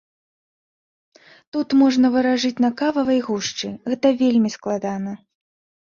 Тут 1.57 1.67
можна 1.83 2.11
варажыць 2.17 2.63
на 2.67 2.71
кававай 2.79 3.19
гушчы, 3.27 3.69
гэта 3.93 4.07
вельмі 4.23 4.49
складана. 4.59 5.11